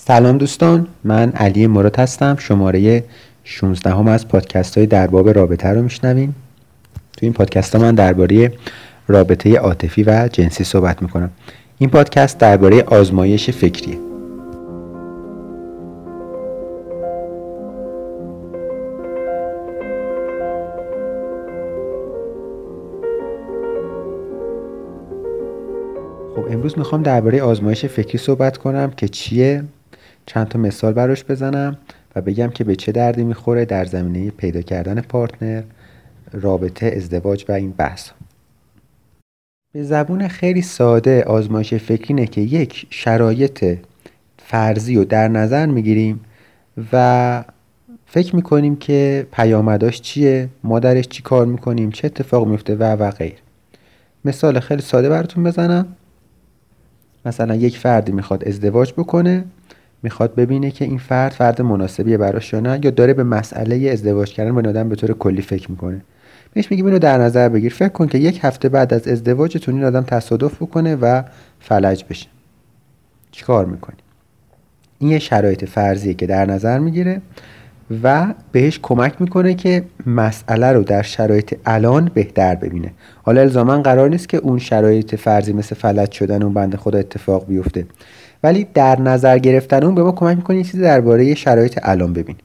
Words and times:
سلام 0.00 0.38
دوستان 0.38 0.86
من 1.04 1.32
علی 1.32 1.66
مراد 1.66 1.96
هستم. 1.96 2.36
شماره 2.38 3.04
16 3.44 3.90
هم 3.90 4.08
از 4.08 4.28
پادکست 4.28 4.78
های 4.78 4.86
در 4.86 5.06
باب 5.06 5.28
رابطه 5.28 5.68
رو 5.68 5.82
میشنوین. 5.82 6.34
تو 6.94 7.26
این 7.26 7.32
پادکست 7.32 7.74
ها 7.76 7.82
من 7.82 7.94
درباره 7.94 8.52
رابطه 9.08 9.56
عاطفی 9.56 10.02
و 10.02 10.28
جنسی 10.32 10.64
صحبت 10.64 11.02
می‌کنم. 11.02 11.30
این 11.78 11.90
پادکست 11.90 12.38
درباره 12.38 12.82
آزمایش 12.82 13.50
فکریه. 13.50 13.98
خب 26.36 26.46
امروز 26.50 26.78
می‌خوام 26.78 27.02
درباره 27.02 27.42
آزمایش 27.42 27.86
فکری 27.86 28.18
صحبت 28.18 28.56
کنم 28.56 28.90
که 28.90 29.08
چیه؟ 29.08 29.64
چند 30.28 30.48
تا 30.48 30.58
مثال 30.58 30.92
براش 30.92 31.24
بزنم 31.24 31.78
و 32.16 32.20
بگم 32.20 32.48
که 32.48 32.64
به 32.64 32.76
چه 32.76 32.92
دردی 32.92 33.24
می‌خوره 33.24 33.64
در 33.64 33.84
زمینه 33.84 34.30
پیدا 34.30 34.62
کردن 34.62 35.00
پارتنر 35.00 35.62
رابطه 36.32 36.92
ازدواج 36.96 37.44
و 37.48 37.52
این 37.52 37.70
بحث. 37.70 38.10
به 39.72 39.82
زبون 39.82 40.28
خیلی 40.28 40.62
ساده 40.62 41.24
آزمایش 41.24 41.74
فکری 41.74 42.06
اینه 42.08 42.26
که 42.26 42.40
یک 42.40 42.86
شرایط 42.90 43.78
فرضی 44.38 44.96
رو 44.96 45.04
در 45.04 45.28
نظر 45.28 45.66
می‌گیریم 45.66 46.20
و 46.92 47.44
فکر 48.06 48.36
می‌کنیم 48.36 48.76
که 48.76 49.26
پیامداش 49.32 50.00
چیه 50.00 50.48
ما 50.64 50.78
درش 50.78 51.08
چی 51.08 51.22
کار 51.22 51.46
می‌کنیم 51.46 51.90
چه 51.90 52.06
اتفاق 52.06 52.48
میفته 52.48 52.76
و 52.76 52.82
و 52.82 53.10
غیر. 53.10 53.38
مثال 54.24 54.60
خیلی 54.60 54.82
ساده 54.82 55.08
براتون 55.08 55.44
بزنم. 55.44 55.86
مثلا 57.24 57.54
یک 57.54 57.78
فردی 57.78 58.12
می‌خواد 58.12 58.48
ازدواج 58.48 58.92
بکنه 58.92 59.44
می‌خواد 60.02 60.34
ببینه 60.34 60.70
که 60.70 60.84
این 60.84 60.98
فرد 60.98 61.32
فرد 61.32 61.62
مناسبیه 61.62 62.16
براش 62.16 62.52
یا 62.52 62.60
نه 62.60 62.80
یا 62.82 62.90
داره 62.90 63.14
به 63.14 63.24
مسئله 63.24 63.90
ازدواج 63.90 64.32
کردن 64.32 64.52
با 64.52 64.68
آدم 64.68 64.88
به 64.88 64.96
طور 64.96 65.12
کلی 65.12 65.42
فکر 65.42 65.70
می‌کنه. 65.70 66.00
بهش 66.54 66.70
میگیم 66.70 66.86
اینو 66.86 66.98
در 66.98 67.18
نظر 67.18 67.48
بگیر 67.48 67.74
فکر 67.74 67.88
کن 67.88 68.06
که 68.06 68.18
یک 68.18 68.40
هفته 68.42 68.68
بعد 68.68 68.94
از 68.94 69.08
ازدواجتون 69.08 69.74
این 69.74 69.84
آدم 69.84 70.02
تصادف 70.02 70.62
بکنه 70.62 70.96
و 70.96 71.22
فلج 71.60 72.04
بشه. 72.10 72.26
چیکار 73.30 73.64
می‌کنی؟ 73.64 73.96
این 74.98 75.10
یه 75.10 75.18
شرایط 75.18 75.64
فرضیه 75.64 76.14
که 76.14 76.26
در 76.26 76.46
نظر 76.46 76.78
می‌گیره 76.78 77.22
و 78.02 78.34
بهش 78.52 78.80
کمک 78.82 79.20
می‌کنه 79.20 79.54
که 79.54 79.84
مسئله 80.06 80.72
رو 80.72 80.82
در 80.82 81.02
شرایط 81.02 81.54
الان 81.66 82.10
بهتر 82.14 82.54
ببینه. 82.54 82.92
حالا 83.22 83.40
الزاما 83.40 83.82
قرار 83.82 84.08
نیست 84.08 84.28
که 84.28 84.36
اون 84.36 84.58
شرایط 84.58 85.14
فرضی 85.14 85.52
مثل 85.52 85.74
فلج 85.74 86.12
شدن 86.12 86.42
اون 86.42 86.54
بنده 86.54 86.76
خدا 86.76 86.98
اتفاق 86.98 87.46
بیفته. 87.46 87.86
ولی 88.42 88.66
در 88.74 89.00
نظر 89.00 89.38
گرفتن 89.38 89.84
اون 89.84 89.94
به 89.94 90.02
ما 90.02 90.12
کمک 90.12 90.36
می‌کنه 90.36 90.64
چیزی 90.64 90.80
درباره 90.80 91.34
شرایط 91.34 91.78
الان 91.82 92.12
ببینیم. 92.12 92.42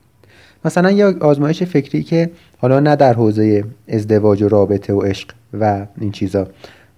مثلا 0.65 0.91
یا 0.91 1.13
آزمایش 1.21 1.63
فکری 1.63 2.03
که 2.03 2.29
حالا 2.57 2.79
نه 2.79 2.95
در 2.95 3.13
حوزه 3.13 3.63
ازدواج 3.87 4.41
و 4.41 4.49
رابطه 4.49 4.93
و 4.93 5.01
عشق 5.01 5.29
و 5.59 5.85
این 5.99 6.11
چیزا 6.11 6.47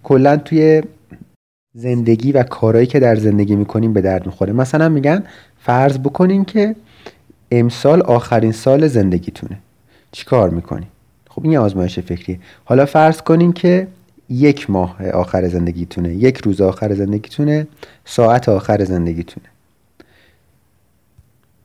کلا 0.04 0.38
توی 0.38 0.84
زندگی 1.74 2.32
و 2.32 2.44
کارهایی 2.44 2.88
که 2.88 3.00
در 3.00 3.16
زندگی 3.16 3.56
می‌کنیم 3.56 3.94
به 3.94 4.02
درد 4.02 4.26
می‌خوره. 4.26 4.54
مثلا 4.54 4.90
میگن 4.90 5.24
فرض 5.60 5.98
بکنین 5.98 6.46
که 6.46 6.76
امسال 7.52 8.02
آخرین 8.02 8.52
سال 8.52 8.88
زندگیتونه. 8.88 9.58
چیکار 10.12 10.50
می‌کنی؟ 10.50 10.88
خب 11.30 11.42
این 11.44 11.58
آزمایش 11.58 12.00
فکریه. 12.00 12.40
حالا 12.66 12.86
فرض 12.86 13.22
کنین 13.22 13.54
که 13.54 13.88
یک 14.30 14.70
ماه 14.70 15.10
آخر 15.10 15.48
زندگیتونه 15.48 16.14
یک 16.14 16.38
روز 16.38 16.62
آخر 16.62 16.94
زندگیتونه 16.94 17.68
ساعت 18.06 18.50
آخر 18.50 18.84
زندگیتونه. 18.84 19.46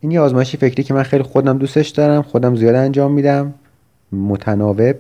این 0.01 0.13
یه 0.13 0.21
آزمایش 0.21 0.57
فکریه 0.57 0.83
که 0.83 0.95
من 0.95 1.03
خیلی 1.03 1.23
خودم 1.23 1.59
دوستش 1.59 1.89
دارم 1.89 2.23
خودم 2.23 2.57
زیاد 2.57 2.75
انجام 2.75 3.13
میدم 3.13 3.55
متناوب 4.13 4.97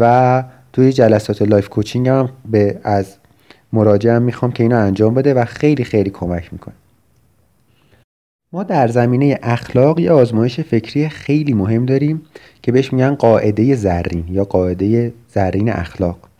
و 0.00 0.44
توی 0.72 0.92
جلسات 0.92 1.42
life 1.42 1.68
coaching 1.68 2.08
هم 2.08 2.28
به 2.50 2.80
از 2.84 3.16
مراجعم 3.72 4.22
می‌خوام 4.22 4.52
که 4.52 4.62
اینو 4.62 4.78
انجام 4.78 5.14
بده 5.14 5.34
و 5.34 5.44
خیلی 5.44 5.84
خیلی 5.84 6.10
کمک 6.10 6.52
می‌کنه. 6.52 6.74
ما 8.52 8.62
در 8.62 8.88
زمینه 8.88 9.38
اخلاق 9.42 9.98
یه 10.00 10.12
آزمایش 10.12 10.60
فکری 10.60 11.08
خیلی 11.08 11.52
مهم 11.52 11.86
داریم 11.86 12.22
که 12.62 12.72
بهش 12.72 12.92
میگن 12.92 13.14
قاعده 13.14 13.74
زرین 13.74 14.24
یا 14.28 14.44
قاعده 14.44 15.12
زرین 15.28 15.72
اخلاق. 15.72 16.31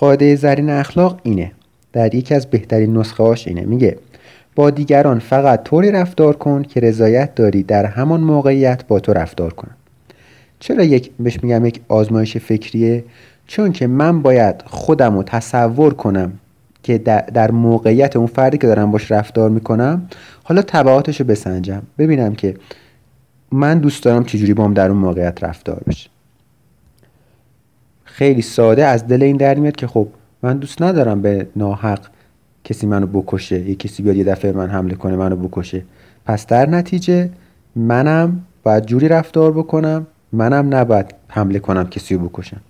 قاعده 0.00 0.36
زرین 0.36 0.70
اخلاق 0.70 1.20
اینه. 1.22 1.52
در 1.92 2.14
یکی 2.14 2.34
از 2.34 2.46
بهترین 2.46 2.96
نسخه 2.96 3.22
هاش 3.22 3.48
اینه. 3.48 3.60
میگه 3.60 3.98
با 4.54 4.70
دیگران 4.70 5.18
فقط 5.18 5.62
طوری 5.62 5.92
رفتار 5.92 6.36
کن 6.36 6.62
که 6.62 6.80
رضایت 6.80 7.34
داری 7.34 7.62
در 7.62 7.86
همان 7.86 8.20
موقعیت 8.20 8.86
با 8.86 9.00
تو 9.00 9.12
رفتار 9.12 9.52
کنن 9.52 9.74
چرا 10.60 10.84
یک 10.84 11.10
بهش 11.20 11.42
میگم 11.42 11.64
یک 11.64 11.80
آزمایش 11.88 12.36
فکریه؟ 12.36 13.04
چون 13.46 13.72
که 13.72 13.86
من 13.86 14.22
باید 14.22 14.62
خودم 14.66 15.16
رو 15.16 15.22
تصور 15.22 15.94
کنم 15.94 16.32
که 16.82 16.98
در 17.34 17.50
موقعیت 17.50 18.16
اون 18.16 18.26
فردی 18.26 18.58
که 18.58 18.66
دارم 18.66 18.90
باش 18.90 19.10
رفتار 19.10 19.50
می‌کنم 19.50 20.08
حالا 20.42 20.62
تبعاتش 20.62 21.20
رو 21.20 21.26
بسنجم. 21.26 21.82
ببینم 21.98 22.34
که 22.34 22.54
من 23.52 23.78
دوست 23.78 24.04
دارم 24.04 24.24
چجوری 24.24 24.52
هم 24.52 24.74
در 24.74 24.88
اون 24.88 24.98
موقعیت 24.98 25.44
رفتار 25.44 25.82
بشه 25.86 26.10
خیلی 28.20 28.42
ساده 28.42 28.84
از 28.86 29.06
دل 29.06 29.22
این 29.22 29.36
در 29.36 29.54
میاد 29.54 29.76
که 29.76 29.86
خب 29.86 30.08
من 30.42 30.58
دوست 30.58 30.82
ندارم 30.82 31.22
به 31.22 31.48
ناحق 31.56 32.00
کسی 32.64 32.86
منو 32.86 33.06
بکشه 33.06 33.68
یه 33.68 33.74
کسی 33.74 34.02
بیاد 34.02 34.16
یه 34.16 34.24
دفعه 34.24 34.52
من 34.52 34.70
حمله 34.70 34.94
کنه 34.94 35.16
منو 35.16 35.36
بکشه. 35.36 35.82
پس 36.26 36.46
در 36.46 36.68
نتیجه 36.68 37.30
منم 37.76 38.44
باید 38.62 38.86
جوری 38.86 39.08
رفتار 39.08 39.52
بکنم 39.52 40.06
منم 40.32 40.74
نباید 40.74 41.14
حمله 41.28 41.58
کنم 41.58 41.88
کسی 41.88 42.14
رو 42.14 42.28
بکشم. 42.28 42.60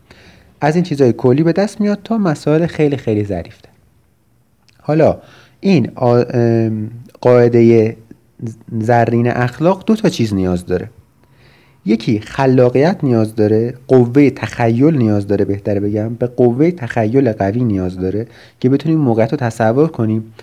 از 0.61 0.75
این 0.75 0.85
چیزهای 0.85 1.13
کلی 1.13 1.43
به 1.43 1.53
دست 1.53 1.81
میاد 1.81 1.99
تا 2.05 2.19
مسائل 2.19 2.67
خیلی 2.67 2.97
خیلی 2.97 3.25
ظریفته 3.25 3.69
حالا 4.83 5.19
این 5.61 5.91
قاعده 7.21 7.97
زرین 8.79 9.31
اخلاق 9.31 9.85
دو 9.87 9.97
تا 9.97 10.09
چیز 10.09 10.35
نیاز 10.35 10.67
داره. 10.67 10.91
یکی 11.85 12.21
خلاقیت 12.21 12.99
نیاز 13.03 13.35
داره 13.35 13.75
قوه 13.89 14.31
تخیل 14.31 14.97
نیاز 14.97 15.27
داره 15.27 15.45
بهتره 15.45 15.81
بگم 15.81 16.15
به 16.15 16.27
قوه 16.27 16.71
تخیل 16.71 17.33
قوی 17.33 17.65
نیاز 17.65 17.99
داره 17.99 18.27
که 18.61 18.69
بتونیم 18.69 18.99
موقعیت 18.99 19.33
رو 19.33 19.39
تصور 19.39 19.89
کنیم 19.89 20.35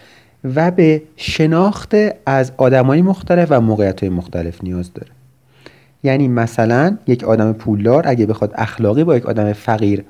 و 0.55 0.71
به 0.71 1.01
شناخت 1.15 1.95
از 2.25 2.51
آدمای 2.57 3.01
مختلف 3.01 3.47
و 3.51 3.61
موقعیت 3.61 3.99
های 3.99 4.09
مختلف 4.09 4.63
نیاز 4.63 4.93
داره. 4.93 5.11
یعنی 6.03 6.27
مثلا 6.27 6.97
یک 7.07 7.23
آدم 7.23 7.53
پولدار 7.53 8.03
اگه 8.07 8.25
بخواد 8.25 8.51
اخلاقی 8.55 9.03
با 9.03 9.17
یک 9.17 9.25
آدم 9.25 9.53
فقیر 9.53 10.03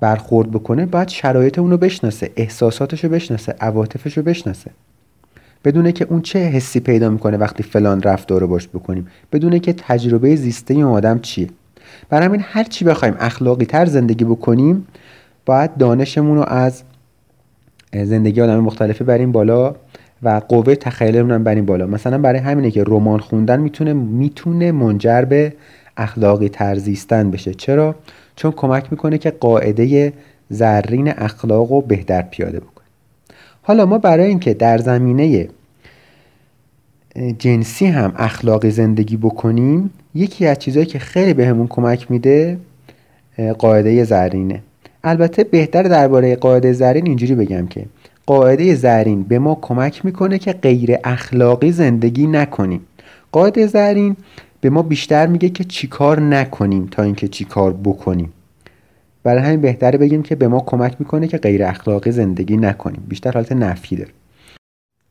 برخورد 0.00 0.50
بکنه 0.50 0.86
باید 0.86 1.08
شرایط 1.08 1.58
اونو 1.58 1.76
بشناسه 1.76 2.30
احساساتش 2.36 3.04
رو 3.04 3.10
بشناسه 3.10 3.54
عواطفش 3.60 4.16
رو 4.16 4.22
بشناسه. 4.22 4.70
بدونه 5.64 5.92
که 5.92 6.06
اون 6.10 6.22
چه 6.22 6.38
حسی 6.38 6.80
پیدا 6.80 7.10
می‌کنه 7.10 7.36
وقتی 7.36 7.62
فلان 7.62 8.02
رفتار 8.02 8.40
رو 8.40 8.46
باش 8.46 8.68
بکنیم. 8.68 9.06
بدونه 9.32 9.58
که 9.58 9.72
تجربه 9.72 10.36
زیسته 10.36 10.74
اون 10.74 10.84
آدم 10.84 11.18
چیه. 11.18 11.48
برای 12.08 12.26
همین 12.26 12.40
هر 12.44 12.64
چی 12.64 12.84
بخوایم 12.84 13.14
اخلاقی 13.18 13.64
تر 13.64 13.86
زندگی 13.86 14.24
بکنیم 14.24 14.86
باید 15.46 15.76
دانشمون 15.76 16.36
رو 16.36 16.44
از 16.48 16.82
زندگی 17.92 18.40
آدم 18.40 18.60
مختلفی 18.60 19.04
بریم 19.04 19.32
بالا 19.32 19.74
و 20.22 20.40
قوه 20.48 20.74
تخیلمون 20.74 21.30
هم 21.30 21.44
بریم 21.44 21.66
بالا. 21.66 21.86
مثلا 21.86 22.18
برای 22.18 22.40
همینه 22.40 22.70
که 22.70 22.84
رمان 22.86 23.20
خوندن 23.20 23.60
می‌تونه 23.60 23.92
می‌تونه 23.92 24.72
منجر 24.72 25.22
به 25.22 25.52
اخلاقی 25.96 26.48
تر 26.48 26.74
زیستن 26.74 27.30
بشه. 27.30 27.54
چرا؟ 27.54 27.94
چون 28.36 28.52
کمک 28.52 28.86
می‌کنه 28.90 29.18
که 29.18 29.30
قاعده 29.30 30.12
زرین 30.50 31.08
اخلاق 31.08 31.70
رو 31.70 31.80
بهتر 31.80 32.22
پیاده 32.22 32.60
بکنه. 32.60 32.77
حالا 33.68 33.86
ما 33.86 33.98
برای 33.98 34.26
اینکه 34.26 34.54
در 34.54 34.78
زمینه 34.78 35.48
جنسی 37.38 37.86
هم 37.86 38.12
اخلاقی 38.16 38.70
زندگی 38.70 39.16
بکنیم 39.16 39.90
یکی 40.14 40.46
از 40.46 40.58
چیزهایی 40.58 40.86
که 40.86 40.98
خیلی 40.98 41.34
بهمون 41.34 41.66
به 41.66 41.74
کمک 41.74 42.10
میده 42.10 42.58
قاعده 43.58 44.04
زرینه. 44.04 44.62
البته 45.04 45.44
بهتر 45.44 45.82
درباره 45.82 46.36
قاعده 46.36 46.72
زرین 46.72 47.06
اینجوری 47.06 47.34
بگم 47.34 47.66
که 47.66 47.84
قاعده 48.26 48.74
زرین 48.74 49.22
به 49.22 49.38
ما 49.38 49.58
کمک 49.62 50.04
می‌کنه 50.04 50.38
که 50.38 50.52
غیر 50.52 50.96
اخلاقی 51.04 51.72
زندگی 51.72 52.26
نکنیم. 52.26 52.80
قاعده 53.32 53.66
زرین 53.66 54.16
به 54.60 54.70
ما 54.70 54.82
بیشتر 54.82 55.26
میگه 55.26 55.48
که 55.48 55.64
چیکار 55.64 56.20
نکنیم 56.20 56.88
تا 56.90 57.02
اینکه 57.02 57.28
چیکار 57.28 57.72
بکنیم. 57.72 58.32
برای 59.22 59.42
همین 59.42 59.60
بهتره 59.60 59.98
بگیم 59.98 60.22
که 60.22 60.34
به 60.34 60.48
ما 60.48 60.60
کمک 60.60 60.96
می‌کنه 60.98 61.28
که 61.28 61.38
غیر 61.38 61.64
اخلاقی 61.64 62.10
زندگی 62.10 62.56
نکنیم. 62.56 63.02
بیشتر 63.08 63.32
حالت 63.32 63.52
نفی 63.52 63.96
داره 63.96 64.10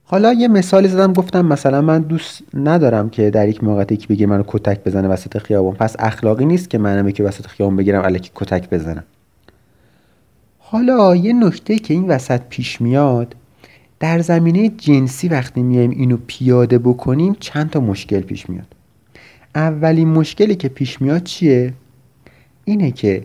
حالا 0.10 0.34
یه 0.34 0.48
مثالی 0.48 0.88
زدم 0.88 1.14
گفتم 1.14 1.46
مثلا 1.46 1.82
من 1.82 2.02
دوست 2.02 2.42
ندارم 2.54 3.10
که 3.10 3.30
در 3.30 3.50
یک 3.50 3.64
موقعیتی 3.64 3.98
که 3.98 4.08
بگه 4.08 4.26
منو 4.26 4.44
کتک 4.48 4.84
بزنه 4.84 5.08
وسط 5.08 5.38
خیابان 5.38 5.76
پس 5.76 5.96
اخلاقی 6.00 6.46
نیست 6.46 6.70
که 6.70 6.78
منم 6.78 7.12
که 7.12 7.24
وسط 7.24 7.48
خیابان 7.48 7.76
بگیرم 7.76 8.06
الکی 8.06 8.32
کتک 8.36 8.70
بزنم. 8.70 9.04
حالا 10.60 11.16
یه 11.16 11.34
نکته 11.34 11.80
که 11.80 11.94
این 11.94 12.08
وسط 12.08 12.42
پیش 12.50 12.82
میاد 12.82 13.36
در 14.00 14.20
زمینه 14.20 14.70
جنسی 14.70 15.28
وقتی 15.28 15.62
میایم 15.62 15.90
اینو 15.90 16.18
پیاده 16.28 16.78
بکنیم 16.78 17.36
چند 17.40 17.70
تا 17.70 17.80
مشکل 17.80 18.20
پیش 18.20 18.50
میاد. 18.50 18.76
اولین 19.56 20.08
مشکلی 20.08 20.56
که 20.56 20.70
پیش 20.70 21.02
میاد 21.02 21.24
چیه؟ 21.24 21.74
اینه 22.66 22.92
که 22.92 23.24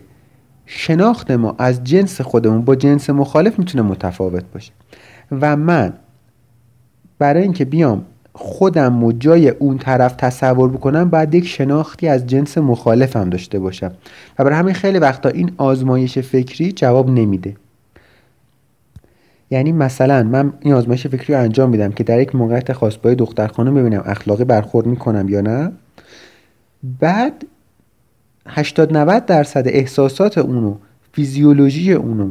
شناخت 0.65 1.31
ما 1.31 1.55
از 1.57 1.83
جنس 1.83 2.21
خودمون 2.21 2.61
با 2.61 2.75
جنس 2.75 3.09
مخالف 3.09 3.59
می‌تونه 3.59 3.83
متفاوت 3.83 4.43
باشه. 4.53 4.71
و 5.31 5.55
من 5.55 5.93
برای 7.19 7.43
اینکه 7.43 7.65
بیام 7.65 8.05
خودم 8.33 9.03
و 9.03 9.11
جای 9.11 9.49
اون 9.49 9.77
طرف 9.77 10.15
تصور 10.15 10.69
بکنم 10.69 11.09
باید 11.09 11.35
یک 11.35 11.47
شناختی 11.47 12.07
از 12.07 12.27
جنس 12.27 12.57
مخالفم 12.57 13.29
داشته 13.29 13.59
باشم. 13.59 13.91
و 14.39 14.43
برای 14.43 14.55
همین 14.55 14.73
خیلی 14.73 14.99
وقتا 14.99 15.29
این 15.29 15.51
آزمایش 15.57 16.19
فکری 16.19 16.71
جواب 16.71 17.09
نمیده. 17.09 17.55
یعنی 19.51 19.71
مثلا 19.71 20.23
من 20.23 20.53
این 20.59 20.73
آزمایش 20.73 21.07
فکری 21.07 21.33
رو 21.33 21.39
انجام 21.39 21.69
میدم 21.69 21.91
که 21.91 22.03
در 22.03 22.21
یک 22.21 22.35
موقعیت 22.35 22.73
خاص 22.73 22.97
با 22.97 23.13
دختر 23.13 23.47
خانم 23.47 23.75
ببینم 23.75 24.03
اخلاقی 24.05 24.43
برخورد 24.43 24.87
می‌کنم 24.87 25.29
یا 25.29 25.41
نه. 25.41 25.71
بعد 26.99 27.45
80 28.47 28.97
90 28.97 29.25
درصد 29.25 29.63
احساسات 29.67 30.37
اونو 30.37 30.75
فیزیولوژی 31.13 31.93
اونو 31.93 32.29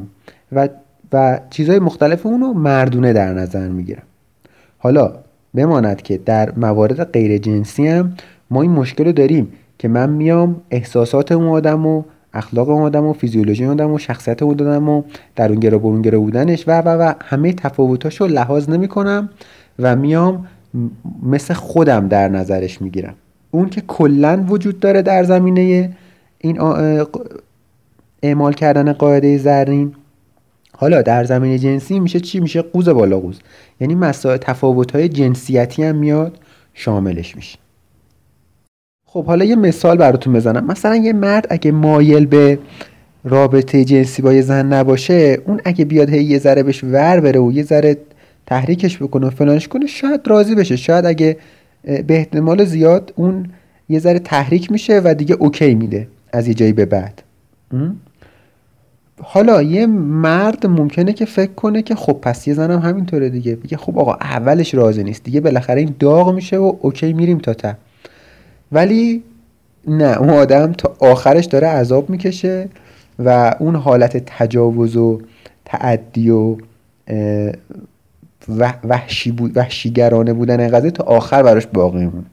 و 0.53 0.69
و 1.13 1.41
چیزهای 1.51 1.79
مختلف 1.79 2.27
اونو 2.27 2.53
مردونه 2.53 3.13
در 3.13 3.33
نظر 3.33 3.69
می‌گیرم 3.69 4.03
حالا 4.79 5.13
بماند 5.55 6.03
که 6.03 6.19
در 6.19 6.53
موارد 6.57 7.13
غیر 7.13 7.39
جنسی 7.39 7.89
هم 7.89 8.15
ما 8.51 8.63
این 8.63 8.71
مشکل 8.71 9.05
رو 9.05 9.13
داریم 9.13 9.53
که 9.79 9.89
من 9.89 10.11
میام 10.11 10.61
احساسات 10.71 11.33
اون 11.33 11.47
آدم 11.47 11.87
و 11.87 12.03
اخلاق 12.35 12.69
اون 12.69 12.83
آدم 12.83 13.05
و 13.05 13.13
فیزیولوژی 13.13 13.65
اون 13.65 13.73
آدم 13.73 13.93
و 13.93 13.99
شخصیت 13.99 14.43
اون 14.43 14.53
آدم 14.55 14.89
و 14.89 15.03
در 15.37 15.49
اون 15.49 15.61
گرا 15.61 15.79
برون 15.79 16.03
گرا 16.03 16.21
بودنش 16.21 16.69
و 16.69 16.81
و 16.81 16.89
و 16.89 17.13
همه 17.25 17.53
تفاوتاش 17.53 18.21
رو 18.21 18.27
لحاظ 18.27 18.69
نمی 18.69 18.89
کنم 18.89 19.31
و 19.79 19.97
میام 19.97 20.47
مثل 21.23 21.55
خودم 21.55 22.09
در 22.09 22.29
نظرش 22.29 22.83
می‌گیرم. 22.83 23.15
اون 23.51 23.69
که 23.69 23.81
کلا 23.81 24.45
وجود 24.49 24.81
داره 24.81 25.03
در 25.03 25.25
زمینه 25.25 25.91
این 26.43 26.59
اعمال 28.23 28.53
کردن 28.53 28.93
قاعده 28.93 29.39
زرین 29.39 29.95
حالا 30.77 31.03
در 31.03 31.25
زمینه 31.25 31.59
جنسی 31.59 32.01
میشه 32.01 32.21
چی؟ 32.21 32.41
میشه 32.41 32.63
قوز 32.63 32.89
بالا 32.89 33.21
قوز. 33.21 33.41
یعنی 33.81 33.95
مسائل 33.95 34.37
تفاوت 34.37 34.93
های 34.93 35.09
جنسیتی 35.09 35.83
هم 35.83 35.97
میاد 35.97 36.39
شاملش 36.75 37.37
میشه. 37.37 37.59
خب 39.07 39.25
حالا 39.25 39.45
یه 39.45 39.57
مثال 39.57 39.97
براتون 39.97 40.33
بزنم. 40.33 40.67
مثلا 40.67 40.97
یه 40.97 41.13
مرد 41.13 41.47
اگه 41.51 41.73
مایل 41.73 42.27
به 42.27 42.59
رابطه 43.25 43.85
جنسی 43.85 44.23
با 44.23 44.33
یه 44.33 44.43
زن 44.43 44.73
نباشه 44.73 45.39
اون 45.47 45.61
اگه 45.65 45.85
بیاد 45.85 46.11
هی 46.11 46.25
یه 46.25 46.39
ذره 46.39 46.63
بهش 46.63 46.85
ور 46.85 47.21
بره 47.21 47.41
و 47.41 47.53
یه 47.53 47.63
ذره 47.63 47.97
تحریکش 48.47 49.03
بکنه 49.03 49.27
و 49.27 49.31
فلانش 49.31 49.69
کنه 49.69 49.87
شاید 49.87 50.21
راضی 50.27 50.55
بشه. 50.55 50.77
شاید 50.77 51.07
اگه 51.07 51.37
به 51.85 52.05
احتمال 52.17 52.65
زیاد 52.65 53.13
اون 53.17 53.47
یه 53.89 53.99
ذره 53.99 54.19
تحریک 54.19 54.73
میشه 54.73 55.01
و 55.05 55.15
دیگه 55.15 55.35
اوکی 55.35 55.75
میده. 55.75 56.09
از 56.33 56.49
یه 56.49 56.55
جایی 56.55 56.73
به 56.73 56.87
بعد. 56.87 57.23
حالا 59.23 59.63
یه 59.63 59.87
مرد 59.87 60.67
ممکنه 60.67 61.13
که 61.13 61.25
فکر 61.25 61.53
کنه 61.53 61.83
که 61.83 61.95
خب 61.95 62.13
پس 62.13 62.49
یه 62.49 62.55
زنم 62.55 62.79
همینطوره 62.79 63.29
دیگه. 63.29 63.57
بگه 63.57 63.77
خب 63.77 63.99
آقا 63.99 64.15
اولش 64.15 64.75
راضی 64.75 65.05
نیست. 65.05 65.25
دیگه 65.25 65.41
بالاخره 65.41 65.81
این 65.81 65.95
داغ 65.99 66.35
میشه 66.35 66.59
و 66.59 66.77
اوکی 66.81 67.13
میریم 67.13 67.39
تا 67.39 67.55
تا 67.55 67.75
ولی 68.73 69.23
نه 69.87 70.19
اون 70.19 70.31
آدم 70.31 70.73
تا 70.73 70.97
آخرش 71.01 71.45
داره 71.45 71.67
عذاب 71.67 72.11
می‌کشه 72.11 72.69
و 73.19 73.55
اون 73.59 73.77
حالت 73.77 74.17
تجاوز 74.17 74.97
و 74.97 75.21
تعدی 75.65 76.31
و 76.31 76.57
وحشی 78.85 79.33
بود 79.33 79.57
وحشیگرانه 79.57 80.33
بودن 80.33 80.69
قضیه 80.69 80.91
تا 80.91 81.05
آخر 81.05 81.43
براش 81.43 81.67
باقی 81.67 81.99
میمونه. 81.99 82.27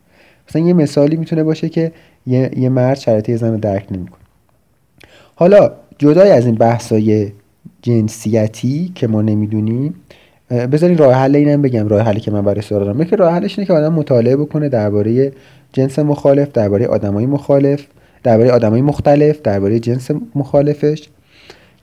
مثلا 0.50 0.62
یه 0.62 0.74
مثالی 0.74 1.16
می‌تونه 1.16 1.44
باشه 1.44 1.70
که 1.70 1.92
یه, 2.28 2.52
یه 2.58 2.70
مرد 2.70 2.98
شرایط 2.98 3.30
یه 3.30 3.38
زن 3.38 3.52
رو 3.52 3.58
درک 3.58 3.86
نمی‌کنه. 3.92 4.20
حالا 5.36 5.72
جدای 5.98 6.32
از 6.32 6.46
این 6.46 6.56
بحثای 6.56 7.32
جنسیتی 7.82 8.92
که 8.96 9.08
ما 9.08 9.22
نمی‌دونیم 9.22 9.96
بذارین 10.50 10.98
راه 10.98 11.14
حل 11.14 11.36
اینم 11.36 11.62
بگم 11.62 11.88
راه 11.88 12.02
حلی 12.02 12.20
که 12.20 12.32
من 12.32 12.42
برای 12.42 12.62
سوال 12.62 12.84
دارم. 12.84 13.04
که 13.04 13.16
راه 13.16 13.34
حلش 13.34 13.60
اینه 13.60 13.68
که 13.68 13.74
آدم 13.74 13.94
مطالعه 13.94 14.36
بکنه 14.36 14.70
درباره 14.70 15.32
جنس 15.74 16.00
مخالف 16.00 16.52
درباره 16.52 16.88
آدمای 16.88 17.26
مخالف 17.26 17.86
درباره 18.24 18.52
آدمای 18.52 18.82
مختلف 18.82 19.42
درباره 19.42 19.80
جنس 19.80 20.12
مخالفش 20.36 21.10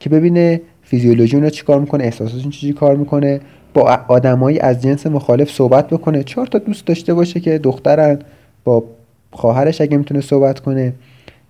که 0.01 0.11
ببینه 0.11 0.61
فیزیولوژی 0.83 1.37
اونا 1.37 1.51
چیکار 1.51 1.81
می‌کنه 1.81 2.05
احساساتشون 2.05 2.51
چی 2.51 2.73
کار 2.73 2.97
می‌کنه 2.97 3.41
با 3.75 3.99
آدمایی 4.09 4.59
از 4.59 4.83
جنس 4.83 5.07
مخالف 5.07 5.51
صحبت 5.51 5.89
بکنه. 5.89 6.23
چهار 6.23 6.47
تا 6.47 6.59
دوست 6.59 6.87
داشته 6.87 7.15
باشه 7.15 7.41
که 7.41 7.59
دخترن 7.59 8.19
با 8.65 8.85
خواهرش 9.33 9.81
اگه 9.81 9.97
می‌تونه 9.97 10.21
صحبت 10.21 10.61
کنه. 10.61 10.93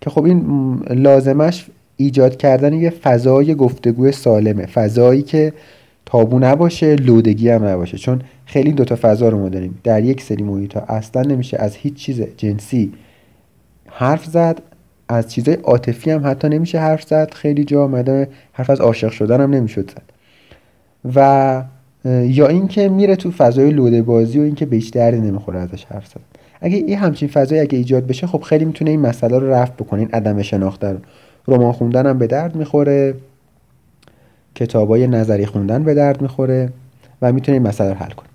که 0.00 0.11
خب 0.11 0.25
این 0.25 0.76
لازمش 0.90 1.67
ایجاد 1.96 2.37
کردن 2.37 2.73
یه 2.73 2.90
فضای 2.90 3.55
گفتگو 3.55 4.12
سالمه. 4.12 4.67
فضایی 4.67 5.23
که 5.23 5.52
تابو 6.06 6.38
نباشه 6.38 6.96
لودگی 6.96 7.49
هم 7.49 7.64
نباشه. 7.64 7.99
چون 7.99 8.23
خیلی 8.46 8.73
دوتا 8.73 8.99
فضا 9.02 9.28
رو 9.28 9.38
ما 9.38 9.49
داریم. 9.49 9.78
در 9.84 10.05
یک 10.05 10.23
سری 10.23 10.43
محیط 10.43 10.75
ها 10.75 10.81
اصلا 10.81 11.23
نمیشه 11.23 11.56
از 11.61 11.76
هیچ 11.76 11.94
چیز 11.94 12.20
جنسی 12.37 12.93
حرف 13.87 14.25
زد. 14.25 14.62
از 15.08 15.32
چیزای 15.32 15.55
عاطفی 15.55 16.11
هم 16.11 16.26
حتی 16.26 16.49
نمیشه 16.49 16.78
حرف 16.78 17.02
زد. 17.02 17.34
خیلی 17.34 17.64
جا 17.64 17.87
مده 17.87 18.28
حرف 18.52 18.70
از 18.70 18.81
عاشق 18.81 19.11
شدن 19.11 19.40
هم 19.40 19.55
نمی‌شد 19.55 19.90
زد. 19.90 20.02
و 21.14 21.62
یا 22.25 22.46
اینکه 22.46 22.88
میره 22.88 23.17
تو 23.17 23.31
فضای 23.31 23.70
لوده 23.70 24.02
بازی 24.02 24.38
و 24.38 24.43
اینکه 24.43 24.67
به 24.67 24.76
هیچ 24.76 24.93
دردی 24.93 25.20
نمی‌خوره 25.20 25.58
ازش 25.58 25.84
حرف 25.84 26.06
زد. 26.06 26.20
اگه 26.61 26.76
این 26.76 26.99
همچین 26.99 27.29
فضایی 27.29 27.61
اگه 27.61 27.79
ایجاد 27.79 28.06
بشه 28.06 28.26
خب 28.26 28.41
خیلی 28.41 28.64
می‌تونه 28.64 28.91
این 28.91 29.00
مسئله 29.00 29.38
رو 29.38 29.50
رفت 29.50 29.76
بکنه 29.76 30.00
این 30.00 30.11
عدم 30.12 30.43
شناخته 30.43 30.93
رو. 30.93 30.99
رمان 31.49 31.73
خوندن 31.73 32.06
هم 32.06 32.19
به 32.19 32.26
درد 32.26 32.56
می‌خوره 32.56 33.14
کتابای 34.55 35.06
نظری 35.06 35.47
خوندن 35.47 35.85
به 35.85 35.94
درد 35.94 36.23
می‌خوره 36.23 36.73
و 37.23 37.32
می‌تونه 37.32 37.58
این 37.58 37.67
مسئله 37.67 37.88
رو 37.88 37.94
حل 37.94 38.11
کنه. 38.11 38.26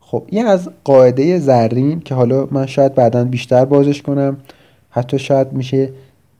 خب 0.00 0.24
این 0.26 0.46
از 0.46 0.70
قاعده 0.84 1.38
زرین 1.38 2.00
که 2.00 2.14
حالا 2.14 2.48
من 2.50 2.66
شاید 2.66 2.94
بعدا 2.94 3.24
بیشتر 3.24 3.64
بازش 3.64 4.02
کنم 4.02 4.36
حتی 4.90 5.18
شاید 5.18 5.52
میشه 5.52 5.88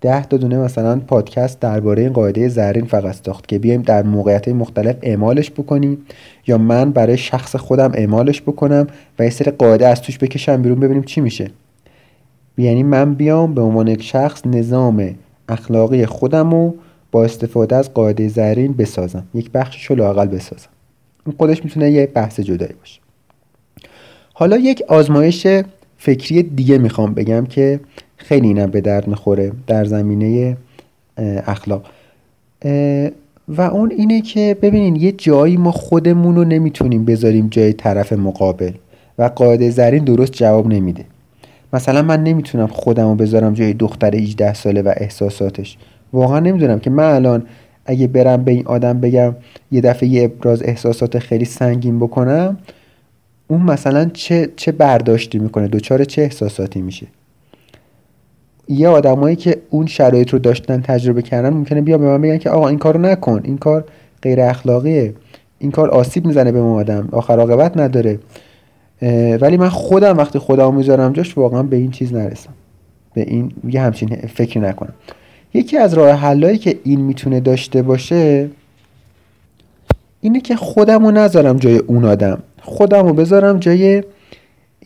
ده 0.01 0.25
تا 0.25 0.37
دونه 0.37 0.59
مثلا 0.59 1.01
پادکست 1.01 1.61
درباره 1.61 2.03
این 2.03 2.13
قاعده 2.13 2.49
زرین 2.49 2.85
فقط 2.85 3.15
ساخت 3.27 3.49
که 3.49 3.59
بیایم 3.59 3.83
در 3.83 4.03
موقعیت 4.03 4.49
مختلف 4.49 4.97
اعمالش 5.03 5.51
بکنیم 5.51 5.99
یا 6.47 6.59
من 6.59 6.91
برای 6.91 7.17
شخص 7.19 7.57
خودم 7.57 7.91
اعمالش 7.95 8.43
بکنم 8.43 8.87
و 9.19 9.25
یه 9.25 9.31
سری 9.31 9.51
قاعده 9.51 9.87
از 9.87 10.03
توش 10.03 10.19
بکشم 10.19 10.63
بیرون 10.63 10.81
ببینیم 10.81 11.03
چی 11.03 11.21
میشه. 11.21 11.51
یعنی 12.59 12.83
من 12.83 13.15
بیام 13.15 13.55
به 13.55 13.61
عنوان 13.61 13.89
یک 13.89 14.03
شخص 14.03 14.47
نظام 14.47 15.15
اخلاقی 15.49 16.07
خودم 16.07 16.51
رو 16.51 16.75
با 17.13 17.25
استفاده 17.25 17.77
از 17.77 17.95
قاعده 17.95 18.29
زرین 18.29 18.73
بسازم. 18.73 19.25
یک 19.35 19.51
بخشش 19.51 19.85
رو 19.85 19.97
لاقل 19.97 20.27
بسازم. 20.27 20.69
این 21.27 21.35
خودش 21.39 21.65
می‌تونه 21.65 21.91
یه 21.91 22.07
بحث 22.07 22.41
جدایی 22.41 22.75
باشه. 22.81 23.01
حالا 24.35 24.57
یک 24.57 24.83
آزمایش 24.89 25.47
فکری 25.99 26.43
دیگه 26.43 26.79
می‌خوام 26.79 27.15
بگم 27.15 27.47
که 27.47 27.81
خیلی 28.31 28.49
اینم 28.49 28.71
به 28.71 28.81
درد 28.81 29.09
می‌خوره 29.09 29.53
در 29.67 29.85
زمینه 29.85 30.57
اخلاق. 31.47 31.83
و 33.49 33.61
اون 33.61 33.91
اینه 33.91 34.21
که 34.21 34.57
ببینین 34.63 34.97
یه 34.97 35.13
جایی 35.13 35.57
ما 35.57 35.73
خودمون 35.73 36.37
رو 36.37 36.45
نمی‌تونیم 36.45 37.05
بذاریم 37.05 37.49
جای 37.49 37.73
طرف 37.73 38.13
مقابل 38.13 38.73
و 39.19 39.23
قاعده 39.23 39.71
زرین 39.71 40.05
درست 40.05 40.33
جواب 40.33 40.67
نمیده. 40.67 41.05
مثلا 41.73 42.03
من 42.03 42.23
نمی‌تونم 42.25 42.67
خودم 42.67 43.09
رو 43.09 43.15
بذارم 43.15 43.55
جای 43.55 43.73
دختر 43.73 44.17
18 44.17 44.55
ساله 44.55 44.83
و 44.83 44.93
احساساتش. 44.97 45.77
واقعا 46.13 46.41
نمی‌دونم 46.41 46.79
که 46.79 46.91
من 46.91 47.15
الان 47.15 47.47
اگه 47.87 48.07
برم 48.07 48.45
به 48.45 48.53
این 48.53 48.67
آدم 48.67 49.01
بگم 49.01 49.35
یه 49.73 49.81
دفعه 49.81 50.09
یه 50.09 50.25
ابراز 50.25 50.63
احساسات 50.63 51.19
خیلی 51.19 51.45
سنگین 51.45 51.99
بکنم 51.99 52.59
اون 53.49 53.63
مثلا 53.63 54.11
چه, 54.13 54.49
چه 54.57 54.73
برداشتی 54.73 55.39
می‌کنه؟ 55.39 55.69
دوچار 55.69 56.05
چه 56.05 56.23
احساساتی 56.23 56.83
میشه؟ 56.83 57.07
یه 58.71 58.89
آدمایی 58.89 59.37
که 59.37 59.57
اون 59.71 59.87
شرایط 59.87 60.31
رو 60.31 60.39
داشتن 60.39 60.81
تجربه 60.81 61.23
کردن 61.23 61.51
ممکنه 61.51 61.81
بیا 61.81 61.99
به 61.99 62.07
من 62.07 62.21
بگن 62.23 62.39
که 62.39 62.51
آقا 62.51 62.69
این 62.69 62.79
کارو 62.79 63.01
نکن 63.01 63.41
این 63.45 63.59
کار 63.59 63.85
غیر 64.23 64.41
اخلاقیه. 64.41 65.15
این 65.59 65.71
کار 65.71 65.91
آسیب 65.91 66.27
می‌زنه 66.27 66.53
به 66.53 66.59
اون 66.59 66.81
آدم 66.81 67.09
آخر 67.13 67.39
عاقبت 67.39 67.77
نداره. 67.77 68.19
ولی 69.41 69.57
من 69.57 69.69
خودم 69.69 70.19
وقتی 70.19 70.39
خودم 70.39 70.75
می‌ذارم 70.75 71.13
جاش 71.13 71.39
واقعا 71.39 71.63
به 71.63 71.77
این 71.77 71.91
چیز 71.91 72.13
نرسم. 72.13 72.51
به 73.15 73.21
این 73.21 73.53
یه 73.69 73.81
همچین 73.81 74.09
فکر 74.17 74.61
نکنم. 74.61 74.95
یکی 75.55 75.77
از 75.77 75.95
راه 75.95 76.11
حلایی 76.11 76.59
که 76.59 76.79
این 76.85 77.01
می‌تونه 77.01 77.41
داشته 77.41 77.83
باشه 77.83 78.49
اینه 80.21 80.41
که 80.41 80.57
خودم 80.57 81.05
رو 81.05 81.11
نذارم 81.11 81.57
جای 81.57 81.79
اون 81.79 82.05
آدم. 82.05 82.43
خودم 82.63 83.07
رو 83.07 83.13
بذارم 83.13 83.59
جای 83.59 84.03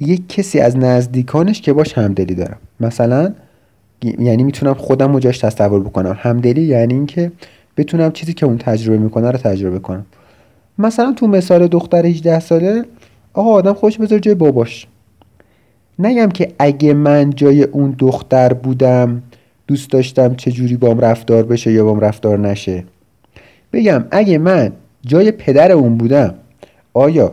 یک 0.01 0.29
کسی 0.29 0.61
از 0.61 0.77
نزدیکانش 0.77 1.61
که 1.61 1.73
باش 1.73 1.93
همدلی 1.93 2.35
دارم. 2.35 2.59
مثلا 2.81 3.33
یعنی 4.19 4.45
می‌تونم 4.45 4.75
خودم 4.75 5.13
رو 5.13 5.21
جاش 5.21 5.39
تصور 5.39 5.81
بکنم. 5.81 6.17
همدلی 6.19 6.63
یعنی 6.63 6.95
اینکه 6.95 7.33
بتونم 7.77 8.13
چیزی 8.13 8.35
که 8.35 8.47
اون 8.47 8.59
تجربه 8.59 8.99
می‌کنه 8.99 9.31
رو 9.31 9.39
تجربه 9.39 9.79
کنم. 9.79 10.07
مثلا 10.79 11.13
تو 11.13 11.27
مثال 11.27 11.67
دختر 11.67 12.07
18 12.07 12.41
ساله 12.41 12.85
آقا 13.35 13.51
آدم 13.51 13.73
خوش 13.73 13.99
بذار 13.99 14.19
جای 14.19 14.35
باباش. 14.35 14.87
نگم 15.99 16.29
که 16.29 16.49
اگه 16.59 16.95
من 16.95 17.31
جای 17.31 17.63
اون 17.63 17.95
دختر 17.99 18.53
بودم 18.53 19.23
دوست 19.67 19.91
داشتم 19.91 20.35
چه 20.35 20.51
جوری 20.51 20.77
بام 20.77 21.01
رفتار 21.01 21.43
بشه 21.43 21.73
یا 21.73 21.85
بام 21.85 22.01
رفتار 22.01 22.39
نشه. 22.39 22.85
بگم 23.73 24.05
اگه 24.11 24.39
من 24.39 24.73
جای 25.07 25.31
پدر 25.31 25.73
اون 25.73 25.97
بودم 25.97 26.35
آیا 26.95 27.33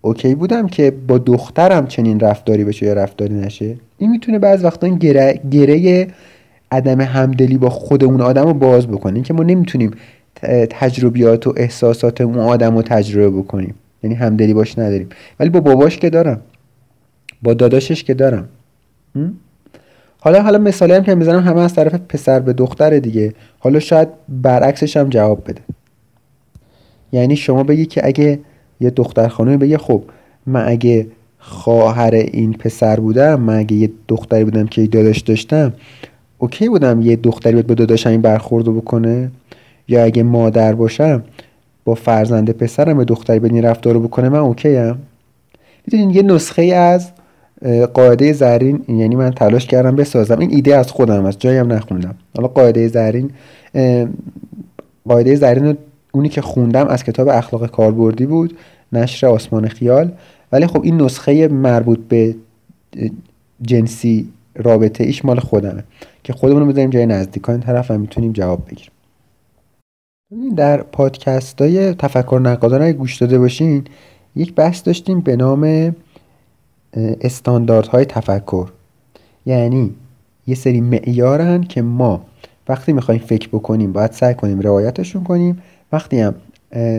اوکی 0.00 0.34
بودم 0.34 0.66
که 0.66 0.90
با 1.08 1.18
دخترم 1.18 1.86
چنین 1.86 2.20
رفتاری 2.20 2.64
بشه 2.64 2.86
یا 2.86 2.92
رفتاری 2.92 3.34
نشه؟ 3.34 3.76
این 3.98 4.10
می‌تونه 4.10 4.38
بعض 4.38 4.64
وقتا 4.64 4.88
گره, 4.88 5.40
گره 5.50 6.08
عدم 6.70 7.00
همدلی 7.00 7.58
با 7.58 7.70
خود 7.70 8.04
اون 8.04 8.20
آدم 8.20 8.44
رو 8.44 8.54
باز 8.54 8.88
بکنه. 8.88 9.22
که 9.22 9.34
ما 9.34 9.42
نمی‌تونیم 9.42 9.90
تجربیات 10.70 11.46
و 11.46 11.54
احساسات 11.56 12.20
اون 12.20 12.38
آدم 12.38 12.76
رو 12.76 12.82
تجربه 12.82 13.30
بکنیم. 13.30 13.74
یعنی 14.02 14.16
همدلی 14.16 14.54
باش 14.54 14.78
نداریم. 14.78 15.08
ولی 15.40 15.50
با 15.50 15.60
باباش 15.60 15.98
که 15.98 16.10
دارم. 16.10 16.40
با 17.42 17.54
داداشش 17.54 18.04
که 18.04 18.14
دارم. 18.14 18.48
حالا 20.18 20.42
حالا 20.42 20.58
مثالی 20.58 20.92
هم 20.92 21.02
که 21.02 21.14
می‌زنم 21.14 21.42
همه 21.42 21.60
از 21.60 21.74
طرف 21.74 21.94
پسر 21.94 22.40
به 22.40 22.52
دختر 22.52 22.98
دیگه. 22.98 23.34
حالا 23.58 23.80
شاید 23.80 24.08
برعکسش 24.28 24.96
هم 24.96 25.08
جواب 25.08 25.50
بده. 25.50 25.60
یعنی 27.12 27.36
شما 27.36 27.62
بگی 27.62 27.86
که 27.86 28.06
اگه 28.06 28.38
یه 28.80 28.90
دختر 28.90 29.28
خانومی 29.28 29.56
بگه 29.56 29.78
خب 29.78 30.02
من 30.46 30.68
اگه 30.68 31.06
خواهر 31.48 32.14
این 32.14 32.52
پسر 32.52 33.00
بودم. 33.00 33.40
من 33.40 33.58
اگه 33.58 33.76
یه 33.76 33.90
دختری 34.08 34.44
بودم 34.44 34.66
که 34.66 34.86
داداش 34.86 35.20
داشتم 35.20 35.72
اوکی 36.38 36.68
بودم 36.68 37.02
یه 37.02 37.16
دختری 37.16 37.52
باید 37.52 37.66
با 37.66 37.74
داداشم 37.74 38.10
این 38.10 38.20
برخوردو 38.20 38.72
بکنه. 38.72 39.30
یا 39.88 40.04
اگه 40.04 40.22
مادر 40.22 40.74
باشم 40.74 41.22
با 41.84 41.94
فرزند 41.94 42.50
پسرم 42.50 42.96
به 42.96 43.04
دختری 43.04 43.38
بدین 43.38 43.64
رفتار 43.64 43.98
بکنه 43.98 44.28
من 44.28 44.38
اوکی 44.38 44.76
ام 44.76 44.98
می‌دونین 45.86 46.10
یه 46.10 46.22
نسخه 46.22 46.62
از 46.62 47.10
قاعده 47.94 48.32
زرین 48.32 48.84
یعنی 48.88 49.16
من 49.16 49.30
تلاش 49.30 49.66
کردم 49.66 49.96
بسازم. 49.96 50.38
این 50.38 50.50
ایده 50.50 50.76
از 50.76 50.90
خودم 50.90 51.24
از 51.24 51.38
جایم 51.38 51.72
نخوندم. 51.72 52.14
حالا 52.36 52.48
قاعده 52.48 52.88
زرین 52.88 53.30
قاعده 55.08 55.34
زرین 55.34 55.76
اونی 56.12 56.28
که 56.28 56.40
خوندم 56.40 56.86
از 56.86 57.04
کتاب 57.04 57.28
اخلاق 57.28 57.66
کاربردی 57.66 58.26
بود 58.26 58.56
نشر 58.92 59.26
آسمان 59.26 59.68
خیال. 59.68 60.12
ولی 60.52 60.66
خب 60.66 60.82
این 60.82 61.02
نسخه 61.02 61.48
مربوط 61.48 61.98
به 62.08 62.34
جنسی 63.62 64.28
رابطه 64.54 65.04
ایش 65.04 65.24
مال 65.24 65.40
خودمه 65.40 65.84
که 66.24 66.32
خودمون 66.32 66.62
رو 66.62 66.68
بذاریم 66.68 66.90
جای 66.90 67.06
نزدیکان 67.06 67.60
طرف 67.60 67.90
هم 67.90 68.00
می‌تونیم 68.00 68.32
جواب 68.32 68.66
بگیریم. 68.66 68.90
در 70.56 70.82
پادکست 70.82 71.62
های 71.62 71.94
تفکر 71.94 72.40
نقادان 72.42 72.82
اگه 72.82 72.92
گوش 72.92 73.16
داده 73.16 73.38
باشین 73.38 73.84
یک 74.36 74.54
بحث 74.54 74.82
داشتیم 74.82 75.20
به 75.20 75.36
نام 75.36 75.94
استانداردهای 76.96 78.04
تفکر. 78.04 78.68
یعنی 79.46 79.94
یه 80.46 80.54
سری 80.54 80.80
معیارن 80.80 81.62
که 81.62 81.82
ما 81.82 82.24
وقتی 82.68 82.92
می‌خوایم 82.92 83.20
فکر 83.20 83.48
بکنیم 83.48 83.92
باید 83.92 84.12
سعی 84.12 84.34
کنیم 84.34 84.60
رعایتشون 84.60 85.24
کنیم. 85.24 85.62
وقتی 85.92 86.20
هم 86.20 86.34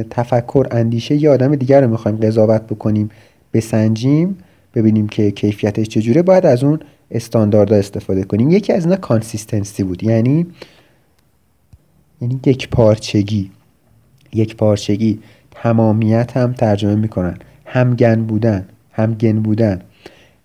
تفکر 0.09 0.67
اندیشه 0.71 1.15
یه 1.15 1.29
آدم 1.29 1.55
دیگر 1.55 1.81
رو 1.81 1.87
می‌خوایم 1.89 2.17
قضاوت 2.17 2.61
بکنیم 2.61 3.09
بسنجیم 3.53 4.37
ببینیم 4.75 5.07
که 5.07 5.31
کیفیتش 5.31 5.87
چجوره. 5.87 6.21
باید 6.21 6.45
از 6.45 6.63
اون 6.63 6.79
استانداردها 7.11 7.77
استفاده 7.77 8.23
کنیم. 8.23 8.49
یکی 8.49 8.73
از 8.73 8.85
اینا 8.85 8.95
consistency 8.95 9.83
بود. 9.83 10.03
یعنی 10.03 10.45
یعنی 12.21 12.39
یک 12.45 12.69
پارچگی. 12.69 13.51
یک 14.33 14.55
پارچگی. 14.55 15.19
تمامیت 15.51 16.37
هم 16.37 16.53
ترجمه 16.53 16.95
می‌کنن. 16.95 17.37
همگن 17.65 18.23
بودن 18.23 18.67
همگن 18.91 19.39
بودن. 19.39 19.81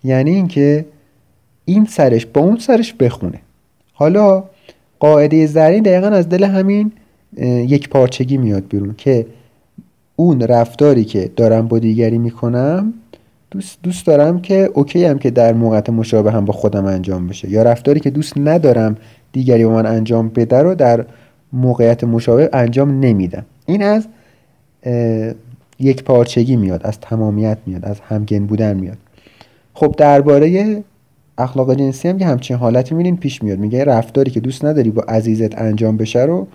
یعنی 0.03 0.31
اینکه 0.31 0.85
این 1.65 1.85
سرش 1.85 2.25
با 2.25 2.41
اون 2.41 2.57
سرش 2.57 2.93
بخونه. 2.93 3.39
حالا 3.93 4.43
قاعده 4.99 5.45
زرین 5.45 5.83
دقیقا 5.83 6.07
از 6.07 6.29
دل 6.29 6.43
همین 6.43 6.91
یک 7.67 7.89
پارچگی 7.89 8.37
میاد 8.37 8.67
بیرون 8.67 8.95
که 8.97 9.25
اون 10.15 10.41
رفتاری 10.41 11.03
که 11.03 11.31
دارم 11.35 11.67
با 11.67 11.79
دیگری 11.79 12.17
می‌کنم 12.17 12.93
دوست, 13.51 13.77
دوست 13.83 14.05
دارم 14.05 14.41
که 14.41 14.69
اوکی 14.73 15.05
هم 15.05 15.19
که 15.19 15.31
در 15.31 15.53
موقع 15.53 15.91
مشابه 15.91 16.31
هم 16.31 16.45
با 16.45 16.53
خودم 16.53 16.85
انجام 16.85 17.27
بشه. 17.27 17.49
یا 17.49 17.63
رفتاری 17.63 17.99
که 17.99 18.09
دوست 18.09 18.37
ندارم 18.37 18.97
دیگری 19.31 19.65
با 19.65 19.71
من 19.71 19.85
انجام 19.85 20.29
بده 20.29 20.57
رو 20.57 20.75
در 20.75 21.05
موقعیت 21.53 22.03
مشابه 22.03 22.49
انجام 22.53 22.99
نمیدم. 22.99 23.45
این 23.65 23.83
از 23.83 24.07
یک 25.79 26.03
پارچگی 26.03 26.55
میاد 26.55 26.81
از 26.83 26.99
تمامیت 26.99 27.57
میاد 27.65 27.85
از 27.85 27.99
همگن 27.99 28.45
بودن 28.45 28.77
میاد. 28.77 28.97
خب 29.73 29.95
درباره 29.97 30.83
اخلاق 31.37 31.75
جنسی 31.75 32.07
هم 32.07 32.17
که 32.17 32.25
همچین 32.25 32.57
حالتی 32.57 32.95
می‌بینین 32.95 33.17
پیش 33.17 33.43
میاد. 33.43 33.59
میگه 33.59 33.83
رفتاری 33.83 34.31
که 34.31 34.39
دوست 34.39 34.65
نداری 34.65 34.91
با 34.91 35.01
عزیزت 35.01 35.61
انجام 35.61 35.97
بشه 35.97 36.21
رو 36.21 36.47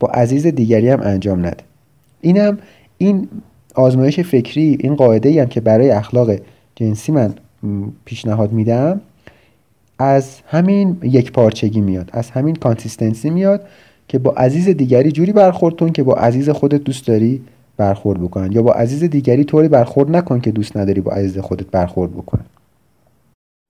با 0.00 0.08
عزیز 0.08 0.46
دیگری 0.46 0.88
هم 0.88 1.00
انجام 1.02 1.46
نده. 1.46 1.64
اینم 2.20 2.58
این 2.98 3.28
آزمایش 3.74 4.20
فکری 4.20 4.78
این 4.80 4.94
قاعده 4.94 5.28
ای 5.28 5.38
هم 5.38 5.46
که 5.46 5.60
برای 5.60 5.90
اخلاق 5.90 6.30
جنسی 6.76 7.12
من 7.12 7.34
پیشنهاد 8.04 8.52
میدم 8.52 9.00
از 9.98 10.40
همین 10.46 10.98
یک 11.02 11.32
پارچگی 11.32 11.80
میاد 11.80 12.10
از 12.12 12.30
همین 12.30 12.54
consistency 12.54 13.30
میاد 13.30 13.66
که 14.08 14.18
با 14.18 14.30
عزیز 14.30 14.68
دیگری 14.68 15.12
جوری 15.12 15.32
برخورد 15.32 15.92
که 15.92 16.02
با 16.02 16.14
عزیز 16.14 16.50
خودت 16.50 16.84
دوست 16.84 17.06
داری 17.06 17.42
برخورد 17.76 18.20
بکنن 18.20 18.52
یا 18.52 18.62
با 18.62 18.72
عزیز 18.72 19.04
دیگری 19.04 19.44
طوری 19.44 19.68
برخورد 19.68 20.16
نکن 20.16 20.40
که 20.40 20.50
دوست 20.50 20.76
نداری 20.76 21.00
با 21.00 21.12
عزیز 21.12 21.38
خودت 21.38 21.66
برخورد 21.66 22.12
بکنن 22.12 22.44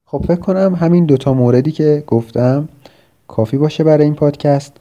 خب 0.06 0.24
فکر 0.28 0.40
کنم 0.40 0.74
همین 0.74 1.06
دوتا 1.06 1.34
موردی 1.34 1.72
که 1.72 2.04
گفتم 2.06 2.68
کافی 3.28 3.56
باشه 3.56 3.84
برای 3.84 4.04
این 4.04 4.14
پادکست. 4.14 4.72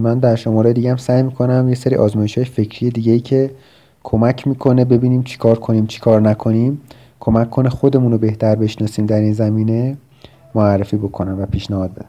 من 0.00 0.18
در 0.18 0.36
شماره 0.36 0.72
دیگه 0.72 0.90
هم 0.90 0.96
سعی 0.96 1.22
می‌کنم 1.22 1.68
یه 1.68 1.74
سری 1.74 1.96
آزمایش 1.96 2.38
های 2.38 2.44
فکری 2.44 2.90
دیگه 2.90 3.12
ای 3.12 3.20
که 3.20 3.50
کمک 4.02 4.48
می‌کنه 4.48 4.84
ببینیم 4.84 5.22
چیکار 5.22 5.58
کنیم 5.58 5.86
چیکار 5.86 6.20
نکنیم 6.20 6.80
کمک 7.20 7.50
کنه 7.50 7.68
خودمون 7.68 8.12
رو 8.12 8.18
بهتر 8.18 8.54
بشناسیم 8.54 9.06
در 9.06 9.20
این 9.20 9.32
زمینه 9.32 9.96
معرفی 10.54 10.96
بکنم 10.96 11.40
و 11.40 11.46
پیشنهاد 11.46 11.94
بدم. 11.94 12.08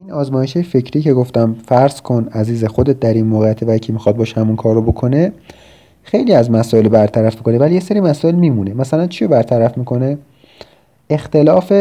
این 0.00 0.12
آزمایش 0.12 0.58
فکری 0.58 1.02
که 1.02 1.14
گفتم 1.14 1.56
فرض 1.66 2.00
کن 2.00 2.28
عزیز 2.32 2.64
خودت 2.64 3.00
در 3.00 3.14
این 3.14 3.26
موقعیت 3.26 3.62
و 3.62 3.74
یکی 3.76 3.92
می‌خواد 3.92 4.16
باش 4.16 4.38
همون 4.38 4.56
کار 4.56 4.74
رو 4.74 4.82
بکنه 4.82 5.32
خیلی 6.02 6.34
از 6.34 6.50
مسائل 6.50 6.88
برطرف 6.88 7.36
می‌کنه 7.36 7.58
ولی 7.58 7.74
یه 7.74 7.80
سری 7.80 8.00
مسائل 8.00 8.34
میمونه. 8.34 8.74
مثلا 8.74 9.06
چی 9.06 9.26
برطرف 9.26 9.78
می‌کنه؟ 9.78 10.18
اختلاف 11.10 11.72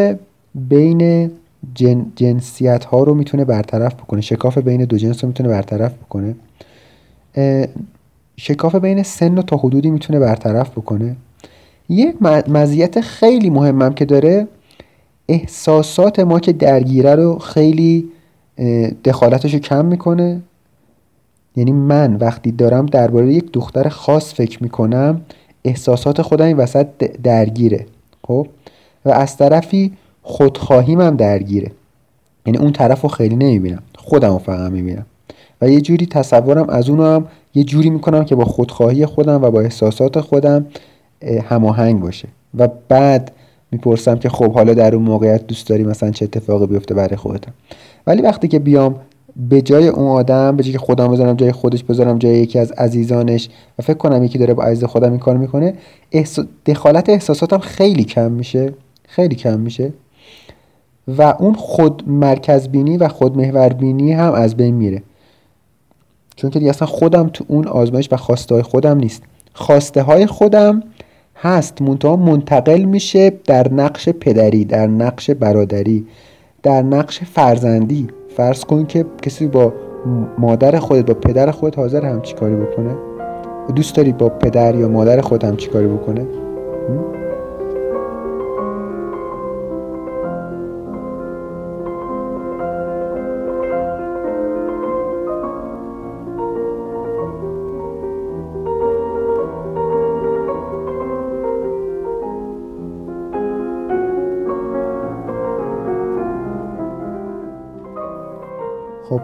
بین 0.55 1.31
جن، 1.75 2.05
جنسیت 2.15 2.83
ها 2.85 3.03
رو 3.03 3.13
می‌تونه 3.13 3.45
برطرف 3.45 3.93
بکنه. 3.93 4.21
شکاف 4.21 4.57
بین 4.57 4.85
دو 4.85 4.97
جنس 4.97 5.23
رو 5.23 5.27
می‌تونه 5.27 5.49
برطرف 5.49 5.93
بکنه. 5.93 6.35
شکاف 8.37 8.75
بین 8.75 9.03
سن 9.03 9.37
و 9.37 9.41
تا 9.41 9.57
حدودی 9.57 9.89
می‌تونه 9.91 10.19
برطرف 10.19 10.69
بکنه. 10.69 11.15
یک 11.89 12.15
مزیت 12.47 13.01
خیلی 13.01 13.49
مهمم 13.49 13.93
که 13.93 14.05
داره 14.05 14.47
احساسات 15.29 16.19
ما 16.19 16.39
که 16.39 16.53
درگیره 16.53 17.15
رو 17.15 17.39
خیلی 17.39 18.09
دخالتش 19.03 19.53
رو 19.53 19.59
کم 19.59 19.85
می‌کنه. 19.85 20.41
یعنی 21.55 21.71
من 21.71 22.15
وقتی 22.15 22.51
دارم 22.51 22.85
درباره 22.85 23.33
یک 23.33 23.51
دختر 23.51 23.89
خاص 23.89 24.33
فکر 24.33 24.63
می‌کنم 24.63 25.21
احساسات 25.65 26.21
خودم 26.21 26.45
این 26.45 26.57
وسط 26.57 26.87
درگیره. 27.23 27.85
خب؟ 28.27 28.47
و 29.05 29.09
از 29.09 29.37
طرفی 29.37 29.93
خودخواهیم 30.21 31.01
هم 31.01 31.15
درگیره. 31.15 31.71
یعنی 32.45 32.57
اون 32.57 32.71
طرف 32.71 33.01
رو 33.01 33.09
خیلی 33.09 33.35
نمی‌بینم. 33.35 33.83
خودم 33.97 34.31
رو 34.31 34.37
فقط 34.37 34.71
می‌بینم. 34.71 35.05
و 35.61 35.69
یه 35.69 35.81
جوری 35.81 36.05
تصورم 36.05 36.69
از 36.69 36.89
اونو 36.89 37.03
هم 37.03 37.27
یه 37.55 37.63
جوری 37.63 37.89
می‌کنم 37.89 38.25
که 38.25 38.35
با 38.35 38.45
خودخواهی 38.45 39.05
خودم 39.05 39.41
و 39.41 39.51
با 39.51 39.61
احساسات 39.61 40.19
خودم 40.19 40.65
هماهنگ 41.49 41.99
باشه. 41.99 42.27
و 42.57 42.69
بعد 42.87 43.31
می‌پرسم 43.71 44.19
که 44.19 44.29
خب 44.29 44.53
حالا 44.53 44.73
در 44.73 44.95
اون 44.95 45.03
موقعیت 45.03 45.47
دوست 45.47 45.67
داری 45.67 45.83
مثلا 45.83 46.11
چه 46.11 46.25
اتفاقی 46.25 46.67
بیفته 46.67 46.93
برای 46.93 47.15
خودتم؟ 47.15 47.53
ولی 48.07 48.21
وقتی 48.21 48.47
که 48.47 48.59
بیام 48.59 48.95
به 49.49 49.61
جای 49.61 49.87
اون 49.87 50.07
آدم 50.07 50.55
به 50.57 50.63
جای 50.63 50.71
که 50.71 50.79
خودم 50.79 51.11
بذارم 51.11 51.35
جای 51.35 51.51
خودش 51.51 51.83
بذارم 51.83 52.17
جای 52.17 52.33
یکی 52.33 52.59
از 52.59 52.71
عزیزانش 52.71 53.49
و 53.79 53.81
فکر 53.81 53.97
کنم 53.97 54.23
یکی 54.23 54.37
داره 54.37 54.53
با 54.53 54.63
عزیز 54.63 54.83
خودم 54.83 55.09
این 55.09 55.19
کار 55.19 55.37
می‌کنه 55.37 55.73
دخالت 56.65 57.09
احساساتم 57.09 57.57
خیلی 57.57 58.03
کم 58.03 58.31
میشه. 58.31 58.73
خیلی 59.07 59.35
کم 59.35 59.59
میشه. 59.59 59.93
و 61.07 61.21
اون 61.39 61.53
خود 61.53 62.03
مرکز 62.07 62.67
بینی 62.67 62.97
و 62.97 63.07
خود 63.07 63.37
محور 63.37 63.69
بینی 63.69 64.11
هم 64.11 64.33
از 64.33 64.57
بین 64.57 64.75
میره. 64.75 65.03
چون 66.35 66.49
که 66.49 66.59
دیگه 66.59 66.69
اصلا 66.69 66.87
خودم 66.87 67.29
تو 67.29 67.45
اون 67.47 67.67
آزمایش 67.67 68.09
و 68.11 68.17
خواسته 68.17 68.55
های 68.55 68.63
خودم 68.63 68.97
نیست. 68.97 69.23
خواسته 69.53 70.01
های 70.01 70.25
خودم 70.25 70.83
هست. 71.35 71.81
منتها 71.81 72.15
منتقل 72.15 72.83
میشه 72.83 73.29
در 73.29 73.73
نقش 73.73 74.09
پدری 74.09 74.65
در 74.65 74.87
نقش 74.87 75.29
برادری 75.29 76.05
در 76.63 76.81
نقش 76.81 77.19
فرزندی. 77.23 78.07
فرض 78.37 78.65
کن 78.65 78.85
که 78.85 79.05
کسی 79.21 79.47
با 79.47 79.73
مادر 80.37 80.79
خودت 80.79 81.05
با 81.05 81.13
پدر 81.13 81.51
خودت 81.51 81.77
حاضر 81.77 82.05
هم 82.05 82.21
کاری 82.39 82.55
بکنه؟ 82.55 82.95
دوست 83.75 83.95
داری 83.95 84.11
با 84.11 84.29
پدر 84.29 84.75
یا 84.75 84.87
مادر 84.87 85.21
خودم 85.21 85.55
چیکاری 85.55 85.87
بکنه؟ 85.87 86.25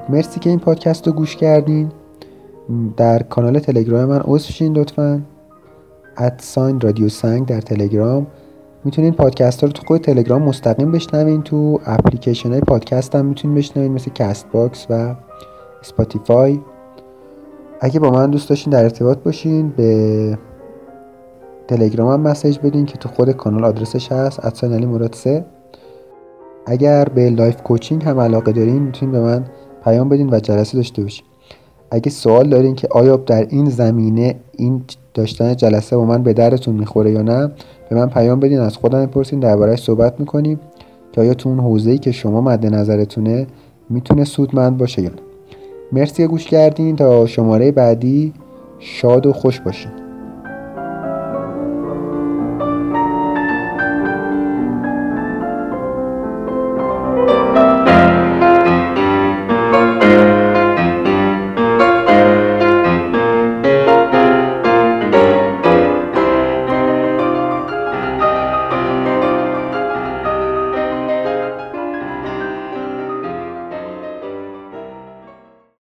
خب 0.05 0.11
مرسی 0.13 0.39
که 0.39 0.49
این 0.49 0.59
پادکست 0.59 1.07
رو 1.07 1.13
گوش 1.13 1.35
کردین. 1.35 1.91
در 2.97 3.23
کانال 3.23 3.59
تلگرام 3.59 4.05
من 4.05 4.21
عضو 4.25 4.53
شین 4.53 4.77
لطفا 4.77 5.21
at 6.17 6.38
sign 6.38 6.79
رادیو 6.81 7.09
سنگ 7.09 7.45
در 7.45 7.61
تلگرام. 7.61 8.27
می‌تونین 8.83 9.13
پادکست 9.13 9.61
ها 9.61 9.67
رو 9.67 9.73
تو 9.73 9.83
خود 9.87 10.01
تلگرام 10.01 10.41
مستقیم 10.41 10.91
بشنوین. 10.91 11.41
تو 11.41 11.79
اپلیکیشن 11.85 12.51
های 12.51 12.61
پادکست 12.61 13.15
هم 13.15 13.25
می‌تونین 13.25 13.57
بشنوین 13.57 13.91
مثل 13.91 14.11
Castbox 14.11 14.87
و 14.89 15.15
Spotify 15.81 16.59
اگه 17.81 17.99
با 17.99 18.11
من 18.11 18.29
دوست 18.31 18.49
داشتین 18.49 18.73
در 18.73 18.83
ارتباط 18.83 19.17
باشین 19.17 19.69
به 19.69 20.37
تلگرام 21.67 22.09
هم 22.09 22.21
message 22.21 22.59
بدین 22.59 22.85
که 22.85 22.97
تو 22.97 23.09
خود 23.09 23.31
کانال 23.31 23.65
آدرسش 23.65 24.11
هست 24.11 24.45
at 24.45 24.55
sign 24.55 24.73
علی 24.73 24.85
مراد 24.85 25.13
سه. 25.13 25.45
اگر 26.65 27.05
به 27.05 27.29
life 27.29 27.63
coaching 27.63 28.03
هم 28.03 28.19
علاقه 28.19 28.51
دارین 28.51 28.83
می‌تونین 28.83 29.11
به 29.11 29.19
من 29.19 29.45
پیام 29.87 30.09
بدین 30.09 30.29
و 30.29 30.39
جلسه 30.39 30.77
داشته 30.77 31.01
باشیم 31.01 31.25
اگه 31.91 32.09
سوال 32.09 32.49
دارین 32.49 32.75
که 32.75 32.87
آیا 32.91 33.15
در 33.15 33.47
این 33.49 33.69
زمینه 33.69 34.35
این 34.57 34.81
داشتن 35.13 35.55
جلسه 35.55 35.97
با 35.97 36.05
من 36.05 36.23
به 36.23 36.33
دردتون 36.33 36.75
می‌خوره 36.75 37.11
یا 37.11 37.21
نه 37.21 37.51
به 37.89 37.95
من 37.95 38.09
پیام 38.09 38.39
بدین 38.39 38.59
از 38.59 38.77
خودم 38.77 39.05
بپرسین 39.05 39.39
دربارهش 39.39 39.79
صحبت 39.79 40.19
می‌کنیم 40.19 40.59
که 41.11 41.21
آیا 41.21 41.33
تو 41.33 41.49
اون 41.49 41.59
حوزه‌ای 41.59 41.97
که 41.97 42.11
شما 42.11 42.41
مد 42.41 42.65
نظرتونه 42.65 43.47
می‌تونه 43.89 44.23
سودمند 44.23 44.77
باشه 44.77 45.01
یا 45.01 45.09
نه. 45.09 45.15
مرسی 45.91 46.27
گوش 46.27 46.45
کردین. 46.45 46.95
تا 46.95 47.25
شماره 47.25 47.71
بعدی 47.71 48.33
شاد 48.79 49.25
و 49.25 49.33
خوش 49.33 49.59
باشین. 49.59 50.06